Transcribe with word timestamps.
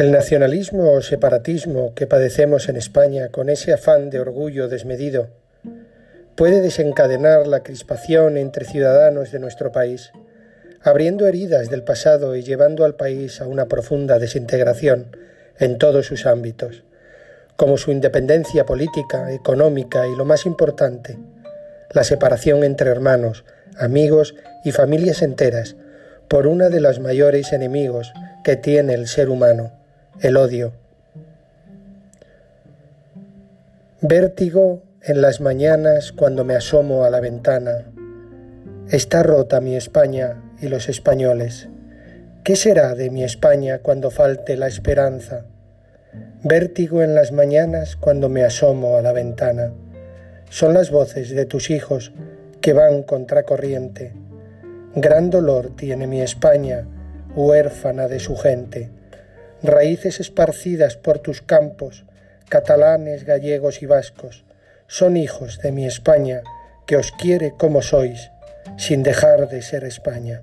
El 0.00 0.12
nacionalismo 0.12 0.92
o 0.92 1.02
separatismo 1.02 1.92
que 1.94 2.06
padecemos 2.06 2.70
en 2.70 2.78
España 2.78 3.28
con 3.28 3.50
ese 3.50 3.74
afán 3.74 4.08
de 4.08 4.18
orgullo 4.18 4.66
desmedido 4.66 5.28
puede 6.36 6.62
desencadenar 6.62 7.46
la 7.46 7.62
crispación 7.62 8.38
entre 8.38 8.64
ciudadanos 8.64 9.30
de 9.30 9.40
nuestro 9.40 9.72
país, 9.72 10.10
abriendo 10.80 11.26
heridas 11.26 11.68
del 11.68 11.82
pasado 11.82 12.34
y 12.34 12.42
llevando 12.42 12.86
al 12.86 12.94
país 12.94 13.42
a 13.42 13.46
una 13.46 13.66
profunda 13.66 14.18
desintegración 14.18 15.14
en 15.58 15.76
todos 15.76 16.06
sus 16.06 16.24
ámbitos, 16.24 16.82
como 17.56 17.76
su 17.76 17.92
independencia 17.92 18.64
política, 18.64 19.30
económica 19.30 20.06
y, 20.06 20.16
lo 20.16 20.24
más 20.24 20.46
importante, 20.46 21.18
la 21.92 22.04
separación 22.04 22.64
entre 22.64 22.88
hermanos, 22.88 23.44
amigos 23.76 24.34
y 24.64 24.72
familias 24.72 25.20
enteras 25.20 25.76
por 26.26 26.46
una 26.46 26.70
de 26.70 26.80
las 26.80 27.00
mayores 27.00 27.52
enemigos 27.52 28.14
que 28.44 28.56
tiene 28.56 28.94
el 28.94 29.06
ser 29.06 29.28
humano, 29.28 29.78
el 30.18 30.36
odio. 30.36 30.72
Vértigo 34.02 34.82
en 35.02 35.22
las 35.22 35.40
mañanas 35.40 36.12
cuando 36.12 36.44
me 36.44 36.54
asomo 36.54 37.04
a 37.04 37.10
la 37.10 37.20
ventana. 37.20 37.86
Está 38.90 39.22
rota 39.22 39.60
mi 39.60 39.76
España 39.76 40.42
y 40.60 40.68
los 40.68 40.88
españoles. 40.88 41.68
¿Qué 42.44 42.56
será 42.56 42.94
de 42.94 43.10
mi 43.10 43.24
España 43.24 43.78
cuando 43.78 44.10
falte 44.10 44.56
la 44.56 44.66
esperanza? 44.66 45.44
Vértigo 46.42 47.02
en 47.02 47.14
las 47.14 47.32
mañanas 47.32 47.96
cuando 47.96 48.28
me 48.28 48.42
asomo 48.42 48.96
a 48.96 49.02
la 49.02 49.12
ventana. 49.12 49.72
Son 50.48 50.74
las 50.74 50.90
voces 50.90 51.30
de 51.30 51.46
tus 51.46 51.70
hijos 51.70 52.12
que 52.60 52.72
van 52.72 53.02
contracorriente. 53.04 54.12
Gran 54.94 55.30
dolor 55.30 55.76
tiene 55.76 56.06
mi 56.06 56.20
España, 56.20 56.86
huérfana 57.34 58.08
de 58.08 58.18
su 58.18 58.36
gente. 58.36 58.90
Raíces 59.62 60.20
esparcidas 60.20 60.96
por 60.96 61.18
tus 61.18 61.42
campos, 61.42 62.04
catalanes, 62.48 63.24
gallegos 63.24 63.82
y 63.82 63.86
vascos, 63.86 64.44
son 64.86 65.16
hijos 65.16 65.60
de 65.60 65.70
mi 65.70 65.86
España, 65.86 66.42
que 66.86 66.96
os 66.96 67.12
quiere 67.12 67.52
como 67.56 67.82
sois, 67.82 68.30
sin 68.78 69.02
dejar 69.02 69.48
de 69.48 69.62
ser 69.62 69.84
España. 69.84 70.42